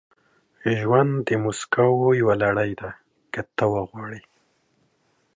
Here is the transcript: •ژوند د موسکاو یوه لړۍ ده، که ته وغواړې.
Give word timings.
•ژوند 0.79 1.11
د 1.27 1.29
موسکاو 1.43 2.17
یوه 2.21 2.35
لړۍ 2.43 2.71
ده، 2.81 2.89
که 3.33 3.41
ته 3.57 3.65
وغواړې. 3.73 4.21